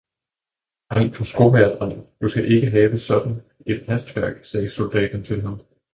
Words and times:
"Ej, 0.91 1.13
du 1.17 1.25
skomagerdreng! 1.25 2.09
Du 2.21 2.27
skal 2.27 2.51
ikke 2.51 2.69
have 2.71 2.97
sådant 2.99 3.41
et 3.67 3.85
hastværk," 3.87 4.45
sagde 4.45 4.69
soldaten 4.69 5.23
til 5.23 5.41
ham. 5.41 5.61